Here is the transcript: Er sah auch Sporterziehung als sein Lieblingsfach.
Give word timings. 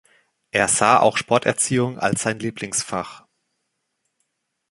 Er 0.49 0.67
sah 0.67 0.99
auch 0.99 1.15
Sporterziehung 1.15 1.99
als 1.99 2.23
sein 2.23 2.39
Lieblingsfach. 2.39 3.25